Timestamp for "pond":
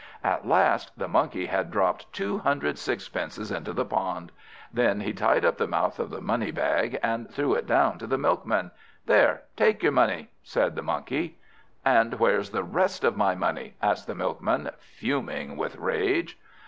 3.85-4.31